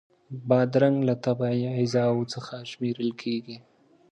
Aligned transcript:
بادرنګ 0.49 0.97
له 1.09 1.15
طبعی 1.25 1.59
غذاوو 1.75 2.29
څخه 2.33 2.55
شمېرل 2.71 3.11
کېږي. 3.21 3.57